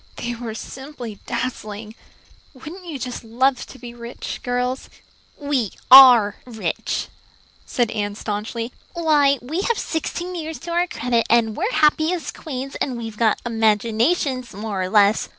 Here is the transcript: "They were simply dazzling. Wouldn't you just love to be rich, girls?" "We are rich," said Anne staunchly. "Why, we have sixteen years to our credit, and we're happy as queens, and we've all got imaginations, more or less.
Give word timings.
"They 0.15 0.33
were 0.33 0.55
simply 0.55 1.19
dazzling. 1.27 1.93
Wouldn't 2.55 2.87
you 2.87 2.97
just 2.97 3.23
love 3.23 3.67
to 3.67 3.77
be 3.77 3.93
rich, 3.93 4.39
girls?" 4.41 4.89
"We 5.37 5.73
are 5.91 6.37
rich," 6.43 7.07
said 7.67 7.91
Anne 7.91 8.15
staunchly. 8.15 8.73
"Why, 8.93 9.37
we 9.43 9.61
have 9.61 9.77
sixteen 9.77 10.33
years 10.33 10.57
to 10.61 10.71
our 10.71 10.87
credit, 10.87 11.27
and 11.29 11.55
we're 11.55 11.71
happy 11.71 12.11
as 12.13 12.31
queens, 12.31 12.73
and 12.81 12.97
we've 12.97 13.13
all 13.21 13.27
got 13.27 13.41
imaginations, 13.45 14.53
more 14.55 14.81
or 14.81 14.89
less. 14.89 15.29